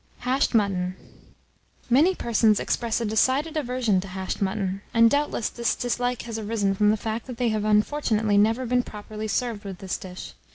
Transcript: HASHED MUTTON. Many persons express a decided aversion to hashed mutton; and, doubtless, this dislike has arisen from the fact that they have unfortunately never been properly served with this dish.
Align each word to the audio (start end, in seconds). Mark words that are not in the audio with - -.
HASHED 0.21 0.55
MUTTON. 0.55 0.95
Many 1.87 2.15
persons 2.15 2.59
express 2.59 2.99
a 3.01 3.05
decided 3.05 3.55
aversion 3.55 4.01
to 4.01 4.07
hashed 4.07 4.41
mutton; 4.41 4.81
and, 4.95 5.11
doubtless, 5.11 5.47
this 5.47 5.75
dislike 5.75 6.23
has 6.23 6.39
arisen 6.39 6.73
from 6.73 6.89
the 6.89 6.97
fact 6.97 7.27
that 7.27 7.37
they 7.37 7.49
have 7.49 7.65
unfortunately 7.65 8.35
never 8.39 8.65
been 8.65 8.81
properly 8.81 9.27
served 9.27 9.63
with 9.63 9.77
this 9.77 9.99
dish. 9.99 10.33